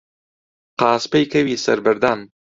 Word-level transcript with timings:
قاسپەی 0.81 1.25
کەوی 1.31 1.61
سەر 1.65 1.79
بەردان 1.85 2.19